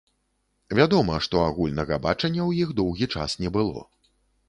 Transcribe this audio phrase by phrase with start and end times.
[0.79, 3.89] Вядома, што агульнага бачання ў іх доўгі час не было.